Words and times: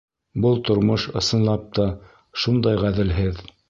Был 0.45 0.57
тормош, 0.69 1.05
ысынлап 1.21 1.69
та, 1.79 1.89
шундай 2.45 2.85
ғәҙелһеҙ! 2.87 3.45